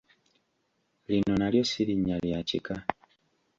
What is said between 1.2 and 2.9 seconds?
nalyo si linnya lya kika.